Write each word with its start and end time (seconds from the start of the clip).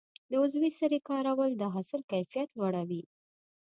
د 0.29 0.33
عضوي 0.41 0.69
سرې 0.79 0.99
کارول 1.09 1.51
د 1.57 1.63
حاصل 1.73 2.01
کیفیت 2.11 2.49
لوړوي. 2.59 3.01